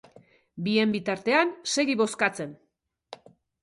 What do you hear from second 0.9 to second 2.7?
bitartean, segi bozkatzen!